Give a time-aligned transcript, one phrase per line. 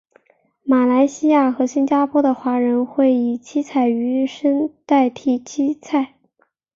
[0.63, 6.15] 马来西亚和新加坡的华人会以七彩鱼生代替七菜。